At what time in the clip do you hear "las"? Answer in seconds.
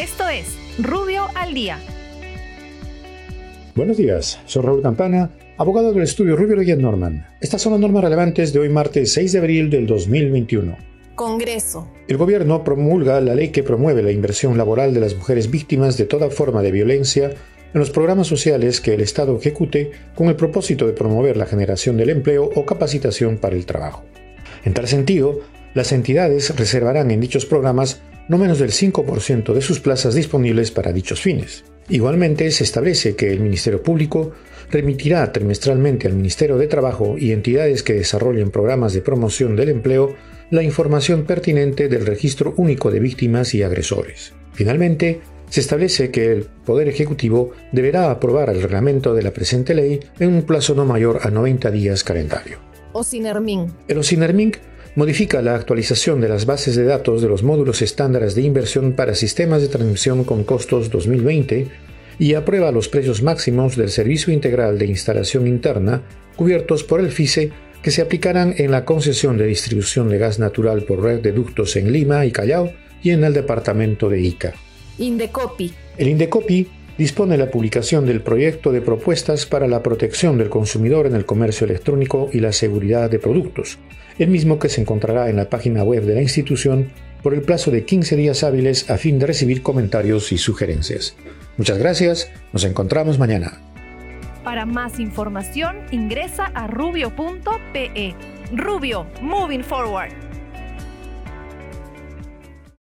7.72-7.82, 15.00-15.14, 25.74-25.92, 56.28-56.44